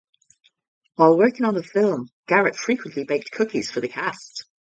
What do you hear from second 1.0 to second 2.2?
working on the film,